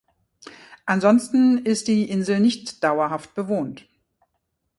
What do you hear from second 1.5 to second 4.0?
ist die Insel nicht dauerhaft bewohnt.